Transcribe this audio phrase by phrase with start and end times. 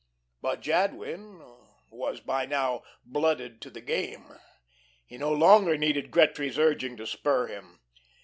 [0.41, 1.43] But Jadwin
[1.91, 4.35] was by now "blooded to the game."
[5.05, 7.81] He no longer needed Gretry's urging to spur him.